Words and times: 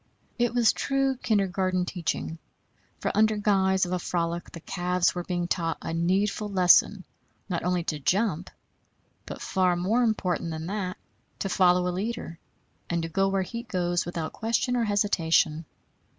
It 0.39 0.55
was 0.55 0.73
true 0.73 1.15
kindergarten 1.17 1.85
teaching; 1.85 2.39
for 2.99 3.11
under 3.15 3.37
guise 3.37 3.85
of 3.85 3.91
a 3.91 3.99
frolic 3.99 4.51
the 4.51 4.59
calves 4.59 5.13
were 5.13 5.23
being 5.23 5.47
taught 5.47 5.77
a 5.79 5.93
needful 5.93 6.49
lesson, 6.49 7.03
not 7.47 7.63
only 7.63 7.83
to 7.83 7.99
jump, 7.99 8.49
but, 9.27 9.43
far 9.43 9.75
more 9.75 10.01
important 10.01 10.49
than 10.49 10.65
that, 10.65 10.97
to 11.37 11.49
follow 11.49 11.87
a 11.87 11.93
leader, 11.93 12.39
and 12.89 13.03
to 13.03 13.09
go 13.09 13.27
where 13.27 13.43
he 13.43 13.61
goes 13.61 14.03
without 14.03 14.33
question 14.33 14.75
or 14.75 14.85
hesitation. 14.85 15.65